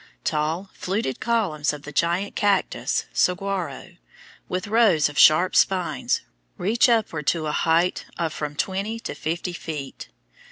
[0.23, 3.97] Tall, fluted columns of the giant cactus (saguaro),
[4.49, 6.21] with rows of sharp spines,
[6.57, 10.09] reach upward to a height of from twenty to fifty feet.